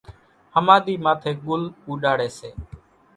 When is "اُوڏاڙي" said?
1.87-2.29